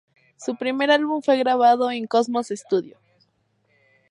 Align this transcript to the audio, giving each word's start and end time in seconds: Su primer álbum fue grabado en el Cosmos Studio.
Su 0.35 0.55
primer 0.55 0.89
álbum 0.89 1.21
fue 1.21 1.37
grabado 1.37 1.91
en 1.91 2.01
el 2.01 2.09
Cosmos 2.09 2.47
Studio. 2.47 2.97